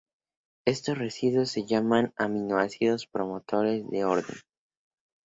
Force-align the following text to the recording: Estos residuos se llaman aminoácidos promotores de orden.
Estos 0.65 0.97
residuos 0.97 1.51
se 1.51 1.67
llaman 1.67 2.11
aminoácidos 2.17 3.05
promotores 3.05 3.87
de 3.91 4.03
orden. 4.03 4.35